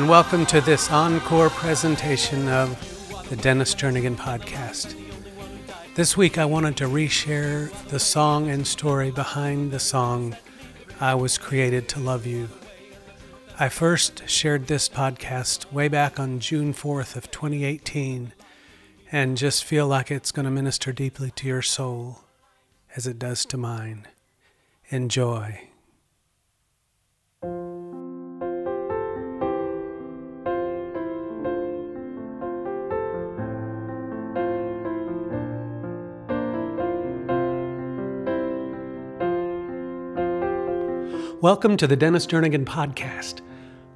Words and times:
And 0.00 0.08
welcome 0.08 0.46
to 0.46 0.62
this 0.62 0.90
encore 0.90 1.50
presentation 1.50 2.48
of 2.48 3.28
the 3.28 3.36
Dennis 3.36 3.74
Jernigan 3.74 4.16
podcast. 4.16 4.98
This 5.94 6.16
week, 6.16 6.38
I 6.38 6.46
wanted 6.46 6.78
to 6.78 6.84
reshare 6.84 7.70
the 7.88 7.98
song 7.98 8.48
and 8.48 8.66
story 8.66 9.10
behind 9.10 9.72
the 9.72 9.78
song 9.78 10.38
I 11.02 11.14
Was 11.16 11.36
Created 11.36 11.86
to 11.90 12.00
Love 12.00 12.24
You. 12.24 12.48
I 13.58 13.68
first 13.68 14.26
shared 14.26 14.68
this 14.68 14.88
podcast 14.88 15.70
way 15.70 15.86
back 15.86 16.18
on 16.18 16.40
June 16.40 16.72
4th 16.72 17.14
of 17.14 17.30
2018 17.30 18.32
and 19.12 19.36
just 19.36 19.64
feel 19.64 19.86
like 19.86 20.10
it's 20.10 20.32
going 20.32 20.46
to 20.46 20.50
minister 20.50 20.92
deeply 20.94 21.30
to 21.32 21.46
your 21.46 21.60
soul 21.60 22.22
as 22.96 23.06
it 23.06 23.18
does 23.18 23.44
to 23.44 23.58
mine. 23.58 24.08
Enjoy. 24.88 25.69
Welcome 41.42 41.78
to 41.78 41.86
the 41.86 41.96
Dennis 41.96 42.26
Jernigan 42.26 42.66
Podcast. 42.66 43.40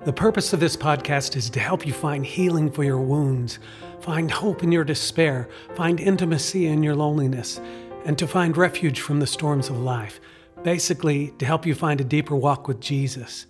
The 0.06 0.14
purpose 0.14 0.55
of 0.55 0.61
this 0.61 0.78
podcast 0.78 1.37
is 1.37 1.50
to 1.50 1.61
help 1.61 1.87
you 1.87 1.92
find 1.92 2.25
healing 2.25 2.70
for 2.70 2.84
your 2.84 3.03
wounds, 3.03 3.59
find 4.00 4.31
hope 4.31 4.62
in 4.62 4.73
your 4.73 4.83
despair, 4.83 5.50
find 5.75 6.00
intimacy 6.00 6.65
in 6.65 6.83
your 6.83 6.95
loneliness, 6.95 7.61
and 8.06 8.17
to 8.17 8.27
find 8.27 8.56
refuge 8.56 9.00
from 9.00 9.20
the 9.20 9.27
storms 9.27 9.69
of 9.69 9.78
life. 9.78 10.20
Basically, 10.62 11.33
to 11.33 11.45
help 11.45 11.67
you 11.67 11.75
find 11.75 12.00
a 12.00 12.05
deeper 12.05 12.34
walk 12.34 12.67
with 12.67 12.81
Jesus. 12.81 13.45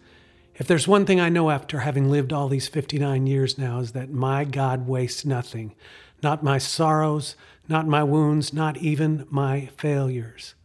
If 0.56 0.66
there's 0.66 0.88
one 0.88 1.06
thing 1.06 1.20
I 1.20 1.28
know 1.28 1.50
after 1.50 1.78
having 1.78 2.10
lived 2.10 2.32
all 2.32 2.48
these 2.48 2.66
59 2.66 3.28
years 3.28 3.56
now, 3.58 3.78
is 3.78 3.92
that 3.92 4.10
my 4.10 4.42
God 4.42 4.88
wastes 4.88 5.24
nothing. 5.24 5.72
Not 6.20 6.42
my 6.42 6.58
sorrows, 6.58 7.36
not 7.68 7.86
my 7.86 8.02
wounds, 8.02 8.52
not 8.52 8.76
even 8.78 9.24
my 9.30 9.70
failures. 9.76 10.56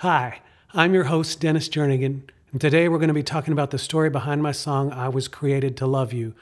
Hi, 0.00 0.40
I'm 0.74 0.92
your 0.92 1.04
host, 1.04 1.40
Dennis 1.40 1.70
Jernigan, 1.70 2.24
today 2.60 2.88
we're 2.88 2.98
going 2.98 3.08
to 3.08 3.14
be 3.14 3.22
talking 3.22 3.52
about 3.52 3.70
the 3.70 3.78
story 3.78 4.08
behind 4.10 4.42
my 4.42 4.52
song, 4.52 4.92
I 4.92 5.08
Was 5.08 5.28
Created 5.28 5.76
to 5.78 5.86
Love 5.86 6.12
You. 6.12 6.34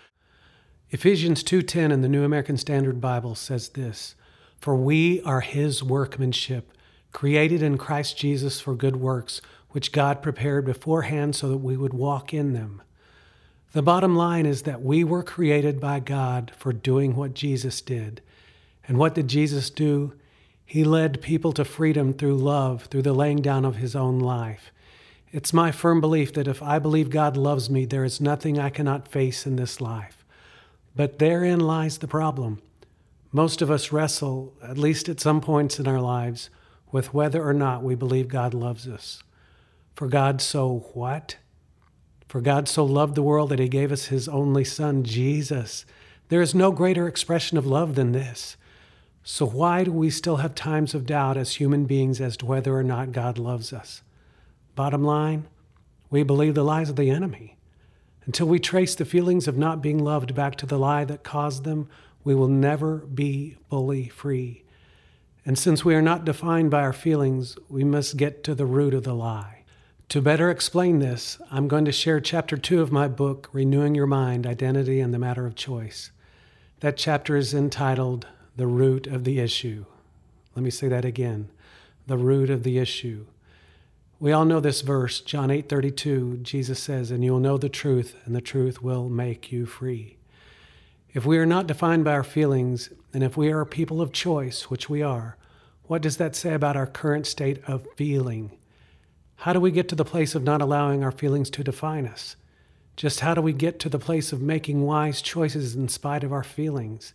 Ephesians 0.90 1.42
2:10 1.42 1.90
in 1.90 2.02
the 2.02 2.08
New 2.08 2.24
American 2.24 2.56
Standard 2.56 3.00
Bible 3.00 3.34
says 3.34 3.70
this, 3.70 4.14
"For 4.60 4.76
we 4.76 5.22
are 5.22 5.40
his 5.40 5.82
workmanship, 5.82 6.70
created 7.12 7.62
in 7.62 7.78
Christ 7.78 8.18
Jesus 8.18 8.60
for 8.60 8.74
good 8.74 8.96
works, 8.96 9.40
which 9.70 9.90
God 9.90 10.22
prepared 10.22 10.64
beforehand 10.64 11.34
so 11.34 11.48
that 11.48 11.58
we 11.58 11.76
would 11.76 11.92
walk 11.92 12.32
in 12.32 12.52
them. 12.52 12.80
The 13.72 13.82
bottom 13.82 14.14
line 14.14 14.46
is 14.46 14.62
that 14.62 14.82
we 14.82 15.02
were 15.02 15.24
created 15.24 15.80
by 15.80 15.98
God 15.98 16.52
for 16.56 16.72
doing 16.72 17.16
what 17.16 17.34
Jesus 17.34 17.80
did. 17.80 18.20
And 18.86 18.98
what 18.98 19.16
did 19.16 19.26
Jesus 19.26 19.70
do? 19.70 20.12
He 20.64 20.84
led 20.84 21.20
people 21.20 21.52
to 21.54 21.64
freedom 21.64 22.12
through 22.12 22.36
love, 22.36 22.84
through 22.84 23.02
the 23.02 23.12
laying 23.12 23.42
down 23.42 23.64
of 23.64 23.76
his 23.76 23.96
own 23.96 24.20
life. 24.20 24.70
It's 25.34 25.52
my 25.52 25.72
firm 25.72 26.00
belief 26.00 26.32
that 26.34 26.46
if 26.46 26.62
I 26.62 26.78
believe 26.78 27.10
God 27.10 27.36
loves 27.36 27.68
me, 27.68 27.86
there 27.86 28.04
is 28.04 28.20
nothing 28.20 28.56
I 28.56 28.70
cannot 28.70 29.08
face 29.08 29.46
in 29.46 29.56
this 29.56 29.80
life. 29.80 30.24
But 30.94 31.18
therein 31.18 31.58
lies 31.58 31.98
the 31.98 32.06
problem. 32.06 32.62
Most 33.33 33.61
of 33.61 33.68
us 33.68 33.90
wrestle, 33.90 34.55
at 34.62 34.78
least 34.78 35.08
at 35.08 35.18
some 35.18 35.40
points 35.40 35.80
in 35.80 35.89
our 35.89 36.00
lives, 36.00 36.50
with 36.92 37.12
whether 37.12 37.42
or 37.42 37.52
not 37.52 37.83
we 37.83 37.96
believe 37.96 38.28
God 38.28 38.55
loves 38.55 38.86
us. 38.86 39.24
For 39.96 40.06
God 40.06 40.40
so 40.40 40.86
what? 40.95 41.34
For 42.28 42.40
God 42.40 42.68
so 42.68 42.84
loved 42.84 43.16
the 43.16 43.22
world 43.22 43.48
that 43.48 43.58
he 43.58 43.68
gave 43.68 43.90
us 43.90 44.05
his 44.05 44.28
only 44.28 44.62
Son, 44.62 45.02
Jesus. 45.02 45.84
There 46.28 46.42
is 46.42 46.55
no 46.55 46.70
greater 46.70 47.08
expression 47.08 47.58
of 47.58 47.66
love 47.66 47.96
than 47.96 48.12
this. 48.12 48.56
So, 49.24 49.45
why 49.45 49.83
do 49.83 49.90
we 49.90 50.11
still 50.11 50.36
have 50.36 50.55
times 50.55 50.95
of 50.95 51.06
doubt 51.06 51.36
as 51.36 51.56
human 51.56 51.86
beings 51.86 52.20
as 52.20 52.36
to 52.36 52.46
whether 52.46 52.77
or 52.77 52.84
not 52.84 53.11
God 53.11 53.36
loves 53.36 53.72
us? 53.72 54.03
Bottom 54.74 55.05
line, 55.05 55.46
we 56.11 56.23
believe 56.23 56.55
the 56.55 56.64
lies 56.64 56.90
of 56.90 56.96
the 56.96 57.11
enemy. 57.11 57.57
Until 58.27 58.46
we 58.46 58.58
trace 58.58 58.95
the 58.95 59.05
feelings 59.05 59.46
of 59.46 59.57
not 59.57 59.83
being 59.83 59.98
loved 59.98 60.35
back 60.35 60.57
to 60.57 60.67
the 60.67 60.79
lie 60.79 61.05
that 61.05 61.23
caused 61.23 61.64
them, 61.64 61.89
we 62.24 62.35
will 62.35 62.48
never 62.48 62.96
be 62.98 63.57
fully 63.68 64.08
free. 64.08 64.64
And 65.46 65.58
since 65.58 65.84
we 65.84 65.95
are 65.95 66.02
not 66.02 66.24
defined 66.24 66.70
by 66.70 66.80
our 66.80 66.92
feelings, 66.92 67.58
we 67.68 67.84
must 67.84 68.17
get 68.17 68.42
to 68.45 68.55
the 68.55 68.64
root 68.64 68.95
of 68.95 69.05
the 69.05 69.14
lie. 69.14 69.64
To 70.08 70.23
better 70.23 70.51
explain 70.51 70.98
this, 70.98 71.39
I'm 71.51 71.68
going 71.68 71.84
to 71.84 71.92
share 71.92 72.20
chapter 72.20 72.57
two 72.57 72.80
of 72.80 72.92
my 72.92 73.08
book, 73.08 73.51
Renewing 73.52 73.95
Your 73.95 74.07
Mind 74.07 74.46
Identity 74.46 75.01
and 75.01 75.13
the 75.13 75.18
Matter 75.18 75.46
of 75.46 75.55
Choice. 75.55 76.11
That 76.80 76.96
chapter 76.96 77.36
is 77.36 77.52
entitled 77.52 78.27
The 78.57 78.67
Root 78.67 79.07
of 79.07 79.24
the 79.24 79.39
Issue. 79.39 79.84
Let 80.55 80.63
me 80.63 80.70
say 80.70 80.89
that 80.89 81.05
again 81.05 81.51
The 82.07 82.18
Root 82.18 82.48
of 82.48 82.63
the 82.63 82.79
Issue. 82.79 83.27
We 84.24 84.33
all 84.33 84.46
know 84.46 84.58
this 84.58 84.80
verse, 84.80 85.20
John 85.20 85.51
8:32. 85.51 86.39
Jesus 86.40 86.80
says, 86.80 87.11
"And 87.11 87.23
you 87.23 87.33
will 87.33 87.40
know 87.40 87.58
the 87.58 87.68
truth, 87.68 88.17
and 88.24 88.35
the 88.35 88.40
truth 88.40 88.83
will 88.83 89.11
make 89.11 89.52
you 89.52 89.67
free." 89.67 90.17
If 91.12 91.27
we 91.27 91.36
are 91.36 91.45
not 91.45 91.67
defined 91.67 92.05
by 92.05 92.14
our 92.14 92.24
feelings, 92.24 92.89
and 93.13 93.23
if 93.23 93.36
we 93.36 93.52
are 93.52 93.61
a 93.61 93.67
people 93.67 94.01
of 94.01 94.13
choice, 94.13 94.70
which 94.70 94.89
we 94.89 95.02
are, 95.02 95.36
what 95.89 96.01
does 96.01 96.17
that 96.17 96.34
say 96.34 96.55
about 96.55 96.74
our 96.74 96.86
current 96.86 97.27
state 97.27 97.63
of 97.68 97.86
feeling? 97.96 98.52
How 99.36 99.52
do 99.52 99.61
we 99.61 99.70
get 99.70 99.90
to 99.90 99.95
the 99.95 100.07
place 100.07 100.34
of 100.34 100.42
not 100.42 100.63
allowing 100.63 101.05
our 101.05 101.13
feelings 101.13 101.51
to 101.51 101.63
define 101.63 102.07
us? 102.07 102.36
Just 102.96 103.20
how 103.20 103.34
do 103.34 103.42
we 103.42 103.52
get 103.52 103.79
to 103.80 103.90
the 103.90 103.98
place 103.98 104.33
of 104.33 104.40
making 104.40 104.86
wise 104.86 105.20
choices 105.20 105.77
in 105.77 105.89
spite 105.89 106.24
of 106.24 106.33
our 106.33 106.42
feelings? 106.42 107.13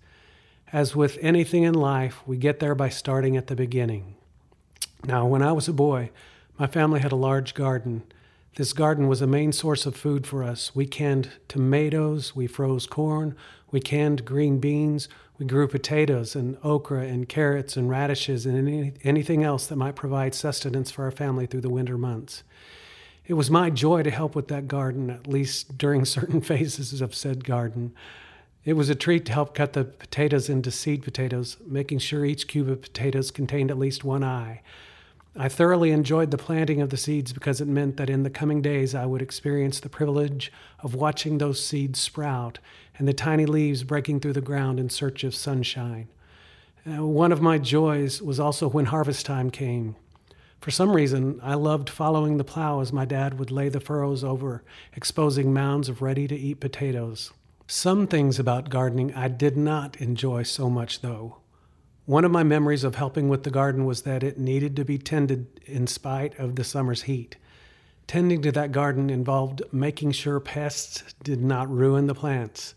As 0.72 0.96
with 0.96 1.18
anything 1.24 1.64
in 1.64 1.74
life, 1.74 2.22
we 2.28 2.38
get 2.38 2.60
there 2.60 2.76
by 2.76 2.90
starting 2.90 3.36
at 3.36 3.48
the 3.48 3.56
beginning. 3.56 4.14
Now, 5.08 5.26
when 5.26 5.42
I 5.42 5.54
was 5.54 5.68
a 5.68 5.74
boy, 5.74 6.12
my 6.60 6.68
family 6.68 7.00
had 7.00 7.14
a 7.14 7.16
large 7.16 7.54
garden. 7.54 8.04
This 8.56 8.74
garden 8.74 9.08
was 9.08 9.22
a 9.22 9.28
main 9.28 9.54
source 9.54 9.86
of 9.86 9.96
food 9.96 10.28
for 10.28 10.44
us. 10.44 10.76
We 10.76 10.86
canned 10.86 11.30
tomatoes, 11.48 12.36
we 12.36 12.48
froze 12.48 12.86
corn, 12.86 13.36
we 13.72 13.80
canned 13.80 14.26
green 14.26 14.60
beans, 14.60 15.08
we 15.38 15.46
grew 15.46 15.70
potatoes 15.70 16.36
and 16.36 16.58
okra 16.62 17.06
and 17.06 17.30
carrots 17.30 17.78
and 17.78 17.90
radishes 17.90 18.46
and 18.46 18.58
any, 18.58 18.94
anything 19.04 19.42
else 19.42 19.68
that 19.68 19.78
might 19.78 19.96
provide 19.96 20.36
sustenance 20.36 20.92
for 20.92 21.06
our 21.06 21.12
family 21.12 21.46
through 21.46 21.62
the 21.62 21.70
winter 21.70 21.98
months. 21.98 22.44
It 23.26 23.36
was 23.36 23.50
my 23.50 23.70
joy 23.70 24.04
to 24.04 24.12
help 24.12 24.36
with 24.36 24.50
that 24.50 24.68
garden, 24.68 25.10
at 25.10 25.28
least 25.28 25.78
during 25.78 26.04
certain 26.06 26.42
phases 26.42 27.00
of 27.02 27.16
said 27.16 27.46
garden. 27.46 27.94
It 28.66 28.74
was 28.74 28.90
a 28.90 28.96
treat 28.96 29.26
to 29.28 29.32
help 29.32 29.56
cut 29.56 29.72
the 29.72 29.86
potatoes 29.86 30.50
into 30.50 30.72
seed 30.72 31.04
potatoes, 31.04 31.56
making 31.66 32.00
sure 32.00 32.26
each 32.26 32.50
cube 32.50 32.68
of 32.68 32.82
potatoes 32.82 33.32
contained 33.32 33.72
at 33.72 33.78
least 33.78 34.04
one 34.04 34.26
eye. 34.26 34.62
I 35.42 35.48
thoroughly 35.48 35.92
enjoyed 35.92 36.32
the 36.32 36.38
planting 36.38 36.82
of 36.82 36.90
the 36.90 36.98
seeds 36.98 37.32
because 37.32 37.62
it 37.62 37.68
meant 37.70 37.96
that 37.96 38.10
in 38.10 38.24
the 38.24 38.30
coming 38.30 38.62
days 38.62 38.94
I 38.94 39.06
would 39.06 39.22
experience 39.22 39.80
the 39.80 39.88
privilege 39.88 40.52
of 40.80 40.96
watching 40.96 41.38
those 41.38 41.64
seeds 41.66 41.98
sprout 42.02 42.60
and 42.98 43.08
the 43.08 43.14
tiny 43.14 43.46
leaves 43.46 43.86
breaking 43.86 44.20
through 44.20 44.34
the 44.34 44.42
ground 44.42 44.82
in 44.82 44.90
search 44.90 45.24
of 45.24 45.34
sunshine. 45.34 46.10
Uh, 46.86 47.06
one 47.06 47.32
of 47.32 47.42
my 47.42 47.58
joys 47.58 48.22
was 48.22 48.38
also 48.38 48.68
when 48.68 48.88
harvest 48.88 49.26
time 49.26 49.50
came. 49.50 49.96
For 50.60 50.72
some 50.72 50.92
reason, 50.92 51.40
I 51.42 51.54
loved 51.54 51.90
following 51.90 52.36
the 52.36 52.44
plow 52.44 52.82
as 52.82 52.92
my 52.92 53.06
dad 53.06 53.40
would 53.40 53.50
lay 53.50 53.70
the 53.70 53.80
furrows 53.80 54.26
over, 54.26 54.62
exposing 54.94 55.54
mounds 55.54 55.88
of 55.88 56.02
ready 56.02 56.28
to 56.28 56.36
eat 56.36 56.60
potatoes. 56.60 57.32
Some 57.66 58.08
things 58.08 58.40
about 58.40 58.70
gardening 58.70 59.14
I 59.14 59.30
did 59.30 59.56
not 59.56 59.96
enjoy 60.02 60.44
so 60.44 60.70
much, 60.70 61.00
though. 61.00 61.38
One 62.10 62.26
of 62.26 62.32
my 62.32 62.42
memories 62.42 62.84
of 62.84 62.96
helping 62.96 63.30
with 63.30 63.44
the 63.44 63.52
garden 63.52 63.86
was 63.86 64.02
that 64.02 64.24
it 64.24 64.40
needed 64.40 64.76
to 64.78 64.84
be 64.84 64.98
tended 64.98 65.46
in 65.68 65.86
spite 65.86 66.40
of 66.40 66.56
the 66.56 66.64
summer's 66.64 67.04
heat. 67.04 67.36
Tending 68.08 68.42
to 68.42 68.52
that 68.54 68.72
garden 68.72 69.12
involved 69.12 69.62
making 69.72 70.14
sure 70.14 70.40
pests 70.40 71.14
did 71.22 71.40
not 71.40 71.70
ruin 71.70 72.08
the 72.08 72.16
plants. 72.16 72.74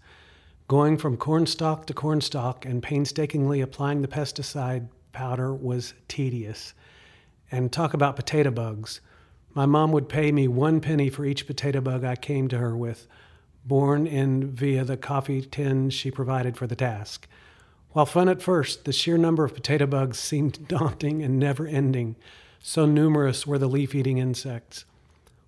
Going 0.69 0.99
from 0.99 1.17
cornstalk 1.17 1.87
to 1.87 1.95
cornstalk 1.95 2.67
and 2.67 2.83
painstakingly 2.83 3.63
applying 3.63 4.03
the 4.03 4.07
pesticide 4.07 4.89
powder 5.13 5.55
was 5.55 5.95
tedious. 6.09 6.75
And 7.51 7.73
talk 7.73 7.95
about 7.95 8.17
potato 8.17 8.51
bugs. 8.51 9.01
My 9.55 9.65
mom 9.65 9.93
would 9.93 10.11
pay 10.11 10.31
me 10.31 10.47
one 10.47 10.79
penny 10.83 11.09
for 11.09 11.25
each 11.25 11.47
potato 11.47 11.81
bug 11.81 12.05
I 12.05 12.17
came 12.17 12.49
to 12.49 12.59
her 12.59 12.77
with, 12.77 13.07
borne 13.65 14.07
in 14.07 14.51
via 14.51 14.85
the 14.85 14.99
coffee 14.99 15.41
tin 15.41 15.89
she 15.89 16.11
provided 16.11 16.59
for 16.59 16.67
the 16.67 16.77
task. 16.77 17.27
While 17.93 18.07
fun 18.07 18.31
at 18.31 18.41
first, 18.41 18.87
the 18.87 18.93
sheer 18.93 19.19
number 19.19 19.45
of 19.45 19.55
potato 19.55 19.87
bugs 19.87 20.19
seemed 20.19 20.67
daunting 20.67 21.23
and 21.23 21.39
never 21.39 21.67
ending, 21.67 22.17
so 22.59 22.87
numerous 22.87 23.47
were 23.47 23.59
the 23.59 23.69
leaf 23.69 23.95
eating 23.95 24.17
insects. 24.17 24.87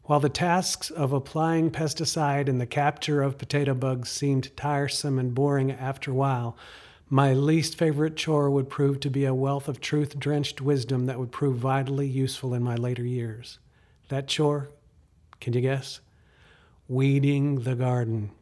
While 0.05 0.21
the 0.21 0.29
tasks 0.29 0.91
of 0.91 1.15
applying 1.15 1.71
pesticide 1.71 2.47
and 2.47 2.61
the 2.61 2.67
capture 2.67 3.23
of 3.23 3.39
potato 3.39 3.73
bugs 3.73 4.11
seemed 4.11 4.55
tiresome 4.55 5.19
and 5.19 5.35
boring 5.35 5.73
after 5.73 6.11
a 6.11 6.15
while, 6.15 6.55
my 7.09 7.33
least 7.33 7.79
favorite 7.79 8.17
chore 8.17 8.51
would 8.51 8.69
prove 8.69 9.01
to 9.01 9.11
be 9.11 9.25
a 9.25 9.35
wealth 9.35 9.67
of 9.67 9.81
truth 9.81 10.19
drenched 10.19 10.61
wisdom 10.61 11.07
that 11.07 11.19
would 11.19 11.33
prove 11.33 11.57
vitally 11.57 12.07
useful 12.07 12.53
in 12.53 12.63
my 12.63 12.75
later 12.75 13.05
years. 13.05 13.59
That 14.09 14.29
chore, 14.29 14.69
can 15.41 15.55
you 15.55 15.63
guess? 15.63 16.01
Weeding 16.89 17.61
the 17.61 17.75
garden. 17.75 18.33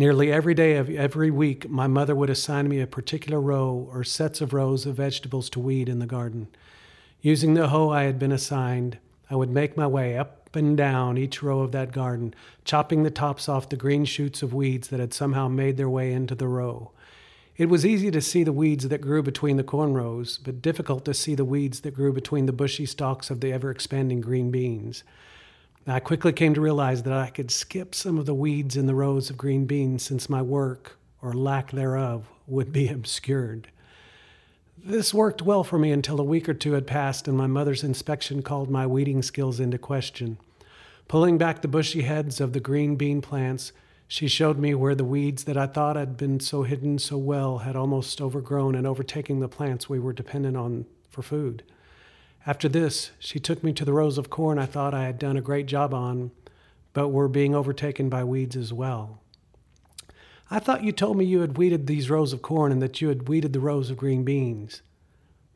Nearly 0.00 0.32
every 0.32 0.54
day 0.54 0.76
of 0.76 0.88
every 0.88 1.30
week, 1.30 1.68
my 1.68 1.86
mother 1.86 2.14
would 2.14 2.30
assign 2.30 2.70
me 2.70 2.80
a 2.80 2.86
particular 2.86 3.38
row 3.38 3.86
or 3.92 4.02
sets 4.02 4.40
of 4.40 4.54
rows 4.54 4.86
of 4.86 4.96
vegetables 4.96 5.50
to 5.50 5.60
weed 5.60 5.90
in 5.90 5.98
the 5.98 6.06
garden. 6.06 6.48
Using 7.20 7.52
the 7.52 7.68
hoe 7.68 7.90
I 7.90 8.04
had 8.04 8.18
been 8.18 8.32
assigned, 8.32 8.96
I 9.28 9.36
would 9.36 9.50
make 9.50 9.76
my 9.76 9.86
way 9.86 10.16
up 10.16 10.56
and 10.56 10.74
down 10.74 11.18
each 11.18 11.42
row 11.42 11.60
of 11.60 11.72
that 11.72 11.92
garden, 11.92 12.32
chopping 12.64 13.02
the 13.02 13.10
tops 13.10 13.46
off 13.46 13.68
the 13.68 13.76
green 13.76 14.06
shoots 14.06 14.42
of 14.42 14.54
weeds 14.54 14.88
that 14.88 15.00
had 15.00 15.12
somehow 15.12 15.48
made 15.48 15.76
their 15.76 15.90
way 15.90 16.14
into 16.14 16.34
the 16.34 16.48
row. 16.48 16.92
It 17.58 17.68
was 17.68 17.84
easy 17.84 18.10
to 18.10 18.22
see 18.22 18.42
the 18.42 18.54
weeds 18.54 18.88
that 18.88 19.02
grew 19.02 19.22
between 19.22 19.58
the 19.58 19.62
corn 19.62 19.92
rows, 19.92 20.38
but 20.38 20.62
difficult 20.62 21.04
to 21.04 21.12
see 21.12 21.34
the 21.34 21.44
weeds 21.44 21.80
that 21.80 21.94
grew 21.94 22.14
between 22.14 22.46
the 22.46 22.54
bushy 22.54 22.86
stalks 22.86 23.28
of 23.28 23.42
the 23.42 23.52
ever 23.52 23.70
expanding 23.70 24.22
green 24.22 24.50
beans. 24.50 25.04
I 25.86 25.98
quickly 25.98 26.32
came 26.32 26.54
to 26.54 26.60
realize 26.60 27.02
that 27.04 27.12
I 27.12 27.30
could 27.30 27.50
skip 27.50 27.94
some 27.94 28.18
of 28.18 28.26
the 28.26 28.34
weeds 28.34 28.76
in 28.76 28.86
the 28.86 28.94
rows 28.94 29.30
of 29.30 29.38
green 29.38 29.64
beans 29.64 30.02
since 30.02 30.28
my 30.28 30.42
work, 30.42 30.98
or 31.22 31.32
lack 31.32 31.70
thereof, 31.70 32.28
would 32.46 32.72
be 32.72 32.88
obscured. 32.92 33.68
This 34.76 35.12
worked 35.12 35.42
well 35.42 35.64
for 35.64 35.78
me 35.78 35.90
until 35.90 36.20
a 36.20 36.24
week 36.24 36.48
or 36.48 36.54
two 36.54 36.72
had 36.72 36.86
passed 36.86 37.28
and 37.28 37.36
my 37.36 37.46
mother's 37.46 37.84
inspection 37.84 38.42
called 38.42 38.70
my 38.70 38.86
weeding 38.86 39.22
skills 39.22 39.60
into 39.60 39.78
question. 39.78 40.38
Pulling 41.08 41.38
back 41.38 41.60
the 41.60 41.68
bushy 41.68 42.02
heads 42.02 42.40
of 42.40 42.52
the 42.52 42.60
green 42.60 42.96
bean 42.96 43.20
plants, 43.20 43.72
she 44.06 44.28
showed 44.28 44.58
me 44.58 44.74
where 44.74 44.94
the 44.94 45.04
weeds 45.04 45.44
that 45.44 45.56
I 45.56 45.66
thought 45.66 45.96
had 45.96 46.16
been 46.16 46.40
so 46.40 46.62
hidden 46.62 46.98
so 46.98 47.18
well 47.18 47.58
had 47.58 47.76
almost 47.76 48.20
overgrown 48.20 48.74
and 48.74 48.86
overtaken 48.86 49.40
the 49.40 49.48
plants 49.48 49.88
we 49.88 49.98
were 49.98 50.12
dependent 50.12 50.56
on 50.56 50.86
for 51.08 51.22
food. 51.22 51.62
After 52.46 52.68
this, 52.68 53.10
she 53.18 53.38
took 53.38 53.62
me 53.62 53.72
to 53.74 53.84
the 53.84 53.92
rows 53.92 54.16
of 54.16 54.30
corn 54.30 54.58
I 54.58 54.66
thought 54.66 54.94
I 54.94 55.04
had 55.04 55.18
done 55.18 55.36
a 55.36 55.42
great 55.42 55.66
job 55.66 55.92
on, 55.92 56.30
but 56.92 57.08
were 57.08 57.28
being 57.28 57.54
overtaken 57.54 58.08
by 58.08 58.24
weeds 58.24 58.56
as 58.56 58.72
well. 58.72 59.20
I 60.50 60.58
thought 60.58 60.82
you 60.82 60.90
told 60.90 61.16
me 61.16 61.24
you 61.24 61.42
had 61.42 61.58
weeded 61.58 61.86
these 61.86 62.10
rows 62.10 62.32
of 62.32 62.42
corn 62.42 62.72
and 62.72 62.82
that 62.82 63.00
you 63.00 63.08
had 63.08 63.28
weeded 63.28 63.52
the 63.52 63.60
rows 63.60 63.90
of 63.90 63.96
green 63.96 64.24
beans. 64.24 64.82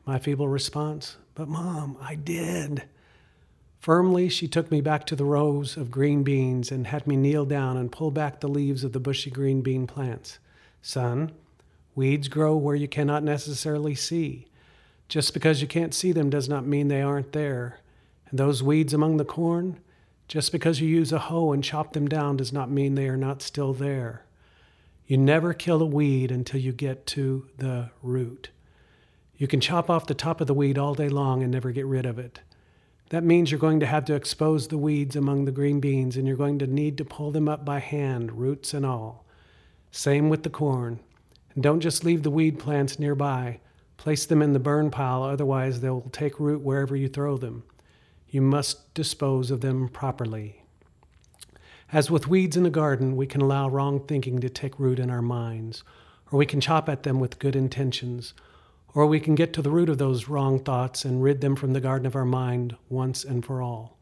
My 0.05 0.19
feeble 0.19 0.47
response, 0.47 1.17
But, 1.33 1.49
Mom, 1.49 1.97
I 1.99 2.15
did. 2.15 2.83
Firmly, 3.79 4.29
she 4.29 4.47
took 4.47 4.71
me 4.71 4.79
back 4.79 5.05
to 5.07 5.15
the 5.15 5.25
rows 5.25 5.75
of 5.75 5.91
green 5.91 6.23
beans 6.23 6.71
and 6.71 6.87
had 6.87 7.05
me 7.05 7.15
kneel 7.15 7.45
down 7.45 7.77
and 7.77 7.91
pull 7.91 8.09
back 8.09 8.39
the 8.39 8.47
leaves 8.47 8.83
of 8.83 8.93
the 8.93 8.99
bushy 8.99 9.29
green 9.29 9.61
bean 9.61 9.85
plants. 9.85 10.39
Son, 10.81 11.31
weeds 11.93 12.27
grow 12.27 12.55
where 12.55 12.75
you 12.75 12.87
cannot 12.87 13.23
necessarily 13.23 13.95
see. 13.95 14.47
Just 15.07 15.33
because 15.33 15.61
you 15.61 15.67
can't 15.67 15.93
see 15.93 16.11
them 16.11 16.29
does 16.29 16.49
not 16.49 16.65
mean 16.65 16.87
they 16.87 17.01
aren't 17.01 17.31
there. 17.31 17.79
And 18.29 18.39
those 18.39 18.63
weeds 18.63 18.93
among 18.93 19.17
the 19.17 19.25
corn, 19.25 19.79
just 20.27 20.51
because 20.51 20.81
you 20.81 20.87
use 20.87 21.11
a 21.11 21.19
hoe 21.19 21.51
and 21.51 21.63
chop 21.63 21.93
them 21.93 22.07
down 22.07 22.37
does 22.37 22.51
not 22.51 22.71
mean 22.71 22.95
they 22.95 23.07
are 23.07 23.17
not 23.17 23.41
still 23.41 23.73
there. 23.73 24.25
You 25.07 25.17
never 25.17 25.53
kill 25.53 25.81
a 25.81 25.85
weed 25.85 26.31
until 26.31 26.59
you 26.59 26.71
get 26.71 27.05
to 27.07 27.47
the 27.57 27.91
root. 28.01 28.49
You 29.37 29.47
can 29.47 29.61
chop 29.61 29.89
off 29.89 30.07
the 30.07 30.15
top 30.15 30.41
of 30.41 30.47
the 30.47 30.53
weed 30.53 30.77
all 30.77 30.95
day 30.95 31.09
long 31.09 31.43
and 31.43 31.51
never 31.51 31.71
get 31.71 31.85
rid 31.85 32.05
of 32.05 32.17
it. 32.17 32.39
That 33.09 33.23
means 33.23 33.51
you're 33.51 33.59
going 33.59 33.81
to 33.81 33.85
have 33.85 34.05
to 34.05 34.15
expose 34.15 34.67
the 34.67 34.79
weeds 34.79 35.15
among 35.15 35.45
the 35.45 35.51
green 35.51 35.79
beans 35.79 36.17
and 36.17 36.25
you're 36.27 36.35
going 36.35 36.57
to 36.59 36.67
need 36.67 36.97
to 36.97 37.05
pull 37.05 37.31
them 37.31 37.47
up 37.47 37.63
by 37.63 37.79
hand, 37.79 38.39
roots 38.39 38.73
and 38.73 38.85
all. 38.85 39.25
Same 39.91 40.29
with 40.29 40.41
the 40.41 40.49
corn. 40.49 40.99
And 41.53 41.61
don't 41.61 41.81
just 41.81 42.03
leave 42.03 42.23
the 42.23 42.31
weed 42.31 42.57
plants 42.57 42.97
nearby. 42.97 43.59
Place 43.97 44.25
them 44.25 44.41
in 44.41 44.53
the 44.53 44.59
burn 44.59 44.91
pile, 44.91 45.23
otherwise, 45.23 45.81
they'll 45.81 46.09
take 46.11 46.39
root 46.39 46.61
wherever 46.61 46.95
you 46.95 47.07
throw 47.07 47.37
them. 47.37 47.63
You 48.29 48.41
must 48.41 48.93
dispose 48.93 49.51
of 49.51 49.61
them 49.61 49.87
properly. 49.87 50.61
As 51.91 52.11
with 52.11 52.27
weeds 52.27 52.57
in 52.57 52.63
the 52.63 52.69
garden, 52.69 53.15
we 53.15 53.27
can 53.27 53.41
allow 53.41 53.69
wrong 53.69 53.99
thinking 53.99 54.39
to 54.39 54.49
take 54.49 54.79
root 54.79 54.99
in 54.99 55.09
our 55.09 55.21
minds, 55.21 55.83
or 56.31 56.37
we 56.39 56.45
can 56.45 56.59
chop 56.59 56.89
at 56.89 57.03
them 57.03 57.19
with 57.19 57.39
good 57.39 57.55
intentions, 57.55 58.33
or 58.93 59.05
we 59.05 59.19
can 59.19 59.35
get 59.35 59.53
to 59.53 59.61
the 59.61 59.69
root 59.69 59.89
of 59.89 59.97
those 59.97 60.27
wrong 60.27 60.59
thoughts 60.59 61.05
and 61.05 61.21
rid 61.21 61.41
them 61.41 61.55
from 61.55 61.73
the 61.73 61.79
garden 61.79 62.05
of 62.05 62.15
our 62.15 62.25
mind 62.25 62.75
once 62.89 63.23
and 63.23 63.45
for 63.45 63.61
all. 63.61 63.97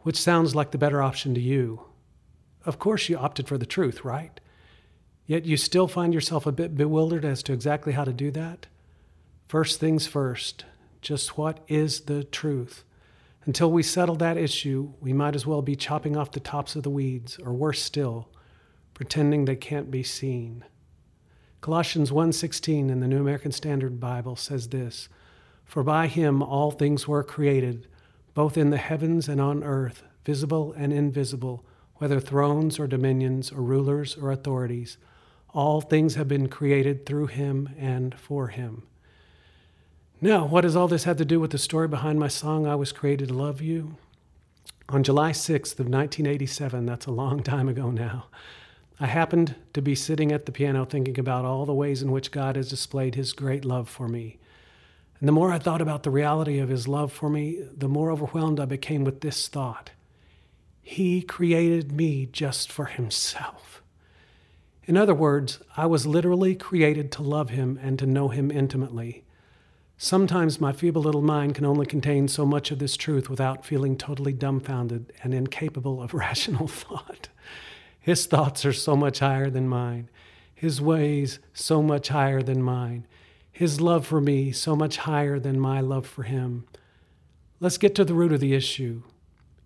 Which 0.00 0.16
sounds 0.16 0.54
like 0.54 0.70
the 0.70 0.78
better 0.78 1.02
option 1.02 1.34
to 1.34 1.40
you. 1.40 1.82
Of 2.64 2.78
course, 2.78 3.08
you 3.08 3.16
opted 3.16 3.48
for 3.48 3.58
the 3.58 3.66
truth, 3.66 4.04
right? 4.04 4.38
Yet 5.26 5.44
you 5.44 5.56
still 5.56 5.88
find 5.88 6.12
yourself 6.12 6.46
a 6.46 6.52
bit 6.52 6.76
bewildered 6.76 7.24
as 7.24 7.42
to 7.44 7.52
exactly 7.52 7.92
how 7.94 8.04
to 8.04 8.12
do 8.12 8.30
that? 8.32 8.66
First 9.48 9.80
things 9.80 10.06
first, 10.06 10.66
just 11.00 11.38
what 11.38 11.64
is 11.68 12.02
the 12.02 12.22
truth? 12.22 12.84
Until 13.46 13.72
we 13.72 13.82
settle 13.82 14.16
that 14.16 14.36
issue, 14.36 14.92
we 15.00 15.14
might 15.14 15.34
as 15.34 15.46
well 15.46 15.62
be 15.62 15.74
chopping 15.74 16.18
off 16.18 16.32
the 16.32 16.38
tops 16.38 16.76
of 16.76 16.82
the 16.82 16.90
weeds, 16.90 17.38
or 17.38 17.54
worse 17.54 17.80
still, 17.82 18.28
pretending 18.92 19.46
they 19.46 19.56
can't 19.56 19.90
be 19.90 20.02
seen. 20.02 20.66
Colossians 21.62 22.12
1:16 22.12 22.90
in 22.90 23.00
the 23.00 23.08
New 23.08 23.20
American 23.20 23.50
Standard 23.50 23.98
Bible 23.98 24.36
says 24.36 24.68
this, 24.68 25.08
"For 25.64 25.82
by 25.82 26.08
him 26.08 26.42
all 26.42 26.70
things 26.70 27.08
were 27.08 27.24
created, 27.24 27.86
both 28.34 28.58
in 28.58 28.68
the 28.68 28.76
heavens 28.76 29.30
and 29.30 29.40
on 29.40 29.64
earth, 29.64 30.02
visible 30.26 30.74
and 30.74 30.92
invisible, 30.92 31.64
whether 31.94 32.20
thrones 32.20 32.78
or 32.78 32.86
dominions 32.86 33.50
or 33.50 33.62
rulers 33.62 34.14
or 34.18 34.30
authorities, 34.30 34.98
all 35.54 35.80
things 35.80 36.16
have 36.16 36.28
been 36.28 36.50
created 36.50 37.06
through 37.06 37.28
him 37.28 37.70
and 37.78 38.14
for 38.14 38.48
him." 38.48 38.82
Now, 40.20 40.46
what 40.46 40.62
does 40.62 40.74
all 40.74 40.88
this 40.88 41.04
have 41.04 41.18
to 41.18 41.24
do 41.24 41.38
with 41.38 41.52
the 41.52 41.58
story 41.58 41.86
behind 41.86 42.18
my 42.18 42.26
song 42.26 42.66
I 42.66 42.74
was 42.74 42.90
created 42.90 43.28
to 43.28 43.34
love 43.34 43.60
you? 43.60 43.98
On 44.88 45.04
July 45.04 45.30
6th 45.30 45.78
of 45.78 45.86
1987, 45.86 46.86
that's 46.86 47.06
a 47.06 47.12
long 47.12 47.40
time 47.40 47.68
ago 47.68 47.92
now, 47.92 48.26
I 48.98 49.06
happened 49.06 49.54
to 49.74 49.80
be 49.80 49.94
sitting 49.94 50.32
at 50.32 50.44
the 50.44 50.50
piano 50.50 50.84
thinking 50.84 51.20
about 51.20 51.44
all 51.44 51.64
the 51.64 51.74
ways 51.74 52.02
in 52.02 52.10
which 52.10 52.32
God 52.32 52.56
has 52.56 52.68
displayed 52.68 53.14
his 53.14 53.32
great 53.32 53.64
love 53.64 53.88
for 53.88 54.08
me. 54.08 54.38
And 55.20 55.28
the 55.28 55.32
more 55.32 55.52
I 55.52 55.60
thought 55.60 55.80
about 55.80 56.02
the 56.02 56.10
reality 56.10 56.58
of 56.58 56.68
his 56.68 56.88
love 56.88 57.12
for 57.12 57.30
me, 57.30 57.62
the 57.76 57.86
more 57.86 58.10
overwhelmed 58.10 58.58
I 58.58 58.64
became 58.64 59.04
with 59.04 59.20
this 59.20 59.46
thought 59.46 59.90
He 60.82 61.22
created 61.22 61.92
me 61.92 62.26
just 62.26 62.72
for 62.72 62.86
himself. 62.86 63.82
In 64.82 64.96
other 64.96 65.14
words, 65.14 65.60
I 65.76 65.86
was 65.86 66.08
literally 66.08 66.56
created 66.56 67.12
to 67.12 67.22
love 67.22 67.50
him 67.50 67.78
and 67.80 68.00
to 68.00 68.06
know 68.06 68.30
him 68.30 68.50
intimately. 68.50 69.22
Sometimes 70.00 70.60
my 70.60 70.72
feeble 70.72 71.02
little 71.02 71.22
mind 71.22 71.56
can 71.56 71.66
only 71.66 71.84
contain 71.84 72.28
so 72.28 72.46
much 72.46 72.70
of 72.70 72.78
this 72.78 72.96
truth 72.96 73.28
without 73.28 73.66
feeling 73.66 73.96
totally 73.96 74.32
dumbfounded 74.32 75.12
and 75.24 75.34
incapable 75.34 76.00
of 76.00 76.14
rational 76.14 76.68
thought. 76.68 77.28
His 77.98 78.24
thoughts 78.26 78.64
are 78.64 78.72
so 78.72 78.94
much 78.94 79.18
higher 79.18 79.50
than 79.50 79.68
mine, 79.68 80.08
His 80.54 80.80
ways 80.80 81.40
so 81.52 81.82
much 81.82 82.08
higher 82.08 82.42
than 82.42 82.62
mine, 82.62 83.08
His 83.50 83.80
love 83.80 84.06
for 84.06 84.20
me 84.20 84.52
so 84.52 84.76
much 84.76 84.98
higher 84.98 85.40
than 85.40 85.58
my 85.58 85.80
love 85.80 86.06
for 86.06 86.22
Him. 86.22 86.64
Let's 87.58 87.76
get 87.76 87.96
to 87.96 88.04
the 88.04 88.14
root 88.14 88.32
of 88.32 88.38
the 88.38 88.54
issue. 88.54 89.02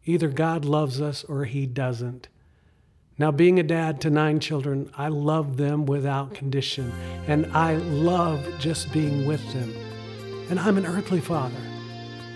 Either 0.07 0.29
God 0.29 0.65
loves 0.65 0.99
us 0.99 1.25
or 1.25 1.45
He 1.45 1.67
doesn't. 1.67 2.29
Now, 3.19 3.33
being 3.33 3.59
a 3.59 3.63
dad 3.63 4.01
to 4.01 4.09
nine 4.09 4.41
children, 4.41 4.91
I 4.97 5.09
love 5.09 5.59
them 5.59 5.85
without 5.85 6.33
condition, 6.33 6.91
and 7.27 7.47
I 7.53 7.75
love 7.75 8.43
just 8.59 8.91
being 8.95 9.27
with 9.27 9.53
them. 9.53 9.92
And 10.51 10.61
I'm 10.61 10.77
an 10.77 10.87
earthly 10.87 11.21
father. 11.21 11.61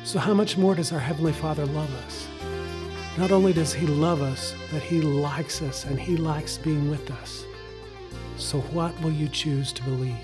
So, 0.04 0.18
how 0.18 0.34
much 0.34 0.56
more 0.56 0.74
does 0.74 0.92
our 0.92 1.00
Heavenly 1.00 1.32
Father 1.32 1.66
love 1.66 1.92
us? 2.06 2.28
Not 3.18 3.32
only 3.32 3.52
does 3.52 3.74
He 3.74 3.86
love 3.86 4.22
us, 4.22 4.54
but 4.70 4.82
He 4.82 5.00
likes 5.00 5.62
us 5.62 5.84
and 5.84 5.98
He 5.98 6.16
likes 6.16 6.58
being 6.58 6.88
with 6.90 7.10
us. 7.10 7.44
So, 8.36 8.60
what 8.60 8.98
will 9.00 9.12
you 9.12 9.28
choose 9.28 9.72
to 9.72 9.82
believe? 9.82 10.16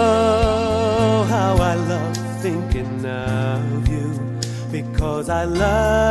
Oh, 0.00 1.26
how 1.28 1.56
I 1.56 1.74
love 1.74 2.16
thinking 2.40 3.04
of 3.04 3.88
you 3.88 4.38
because 4.70 5.28
I 5.28 5.44
love 5.44 6.07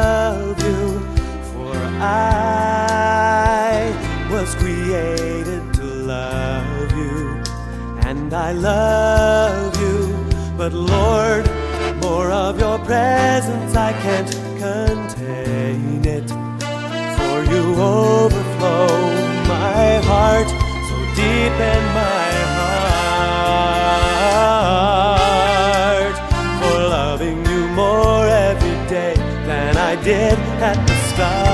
at 30.59 30.87
the 30.87 30.95
start. 31.09 31.46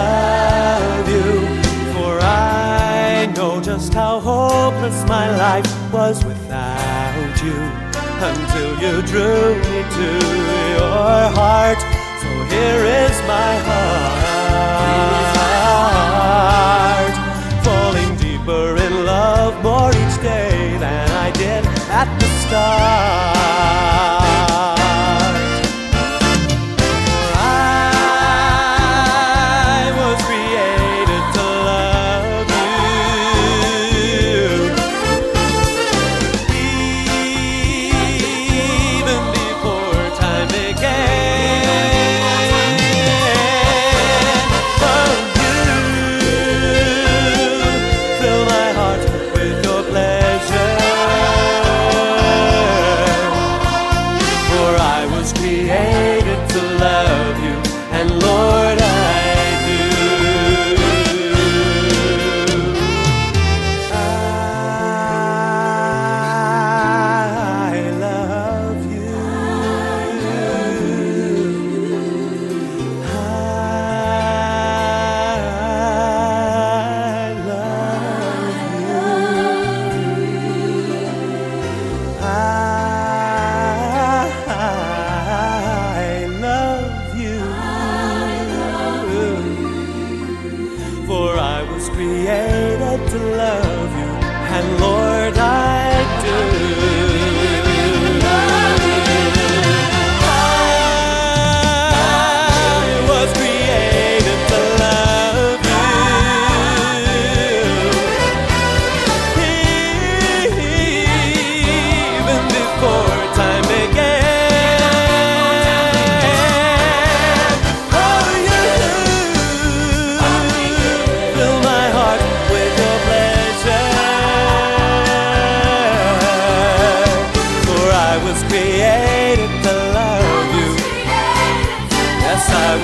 Love 0.00 1.06
you, 1.16 1.30
for 1.92 2.12
I 2.20 3.32
know 3.36 3.54
just 3.60 3.90
how 3.94 4.14
hopeless 4.20 4.98
my 5.16 5.26
life 5.44 5.70
was 5.92 6.16
without 6.24 7.36
you 7.46 7.58
until 8.30 8.70
you 8.84 8.94
drew 9.12 9.46
me 9.66 9.78
to 9.98 10.08
your 10.76 11.18
heart. 11.38 11.80
So 12.22 12.30
here 12.54 12.82
is 13.02 13.16
my 13.36 13.52
heart, 13.68 13.94
falling 17.66 18.12
deeper 18.24 18.66
in 18.86 18.92
love 19.12 19.54
more 19.62 19.90
each 20.02 20.18
day 20.22 20.76
than 20.84 21.06
I 21.26 21.28
did 21.44 21.62
at 22.00 22.08
the 22.20 22.28
start. 22.42 23.09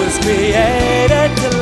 Was 0.07 0.19
created 0.21 1.37
to 1.37 1.56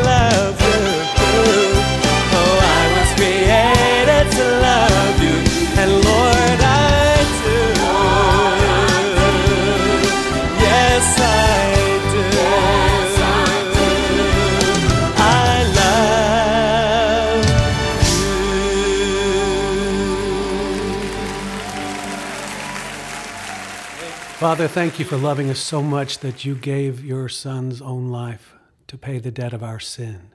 Father, 24.45 24.69
thank 24.69 24.99
you 24.99 25.07
for 25.07 25.17
loving 25.17 25.49
us 25.49 25.59
so 25.59 25.83
much 25.83 26.19
that 26.19 26.45
you 26.45 26.55
gave 26.55 27.03
your 27.03 27.31
Son's 27.31 27.81
own 27.81 28.11
life 28.11 28.53
to 28.89 28.99
pay 28.99 29.19
the 29.19 29.31
debt 29.31 29.55
of 29.55 29.63
our 29.63 29.81
sin. 29.81 30.33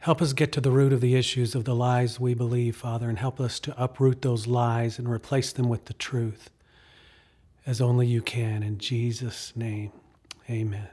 Help 0.00 0.20
us 0.20 0.34
get 0.34 0.52
to 0.52 0.60
the 0.60 0.70
root 0.70 0.92
of 0.92 1.00
the 1.00 1.14
issues 1.14 1.54
of 1.54 1.64
the 1.64 1.74
lies 1.74 2.20
we 2.20 2.34
believe, 2.34 2.76
Father, 2.76 3.08
and 3.08 3.18
help 3.18 3.40
us 3.40 3.58
to 3.60 3.82
uproot 3.82 4.20
those 4.20 4.46
lies 4.46 4.98
and 4.98 5.08
replace 5.08 5.54
them 5.54 5.70
with 5.70 5.86
the 5.86 5.94
truth, 5.94 6.50
as 7.64 7.80
only 7.80 8.06
you 8.06 8.20
can. 8.20 8.62
In 8.62 8.76
Jesus' 8.76 9.54
name, 9.56 9.92
amen. 10.50 10.90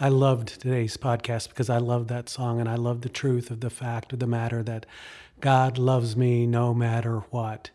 I 0.00 0.08
loved 0.08 0.48
today's 0.48 0.96
podcast 0.96 1.50
because 1.50 1.68
I 1.68 1.76
love 1.76 2.08
that 2.08 2.30
song 2.30 2.58
and 2.58 2.70
I 2.70 2.76
love 2.76 3.02
the 3.02 3.10
truth 3.10 3.50
of 3.50 3.60
the 3.60 3.68
fact 3.68 4.14
of 4.14 4.18
the 4.18 4.26
matter 4.26 4.62
that 4.62 4.86
God 5.40 5.76
loves 5.76 6.16
me 6.16 6.46
no 6.46 6.72
matter 6.72 7.18
what. 7.28 7.68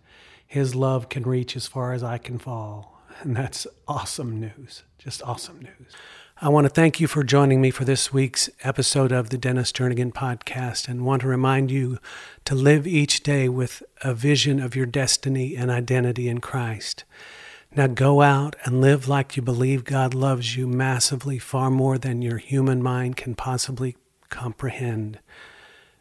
His 0.48 0.74
love 0.74 1.10
can 1.10 1.22
reach 1.22 1.56
as 1.56 1.68
far 1.68 1.94
as 1.94 2.02
I 2.02 2.18
can 2.18 2.40
fall. 2.40 2.97
And 3.22 3.36
that's 3.36 3.68
awesome 3.88 4.40
news. 4.40 4.84
Just 4.98 5.24
awesome 5.24 5.60
news. 5.60 5.94
I 6.40 6.50
want 6.50 6.66
to 6.66 6.70
thank 6.70 7.00
you 7.00 7.08
for 7.08 7.24
joining 7.24 7.62
me 7.62 7.72
for 7.72 7.84
this 7.84 8.14
week's 8.14 8.48
episode 8.64 9.12
of 9.12 9.32
the 9.32 9.40
Dennis 9.40 9.72
Jernigan 9.72 10.14
podcast 10.14 10.88
and 10.88 11.04
want 11.04 11.24
to 11.24 11.28
remind 11.28 11.72
you 11.72 11.98
to 12.46 12.54
live 12.54 12.86
each 12.86 13.24
day 13.24 13.50
with 13.50 13.82
a 14.04 14.14
vision 14.14 14.60
of 14.60 14.76
your 14.76 14.86
destiny 14.86 15.56
and 15.56 15.72
identity 15.72 16.30
in 16.30 16.40
Christ. 16.40 17.06
Now 17.76 17.88
go 17.88 18.22
out 18.22 18.56
and 18.64 18.82
live 18.82 19.08
like 19.08 19.36
you 19.36 19.42
believe 19.42 19.84
God 19.84 20.14
loves 20.14 20.56
you 20.56 20.68
massively, 20.68 21.40
far 21.40 21.72
more 21.72 21.98
than 21.98 22.22
your 22.22 22.38
human 22.38 22.84
mind 22.84 23.18
can 23.18 23.34
possibly 23.34 23.98
comprehend, 24.30 25.18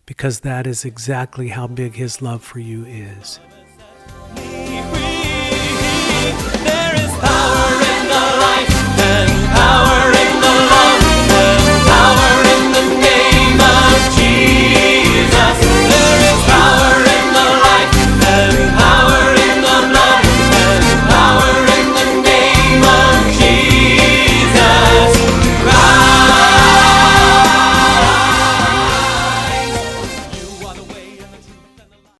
because 0.05 0.41
that 0.41 0.67
is 0.67 0.85
exactly 0.85 1.49
how 1.49 1.67
big 1.67 1.95
His 1.95 2.21
love 2.21 2.45
for 2.45 2.59
you 2.59 2.85
is. 2.85 3.41